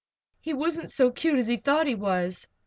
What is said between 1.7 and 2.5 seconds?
he was."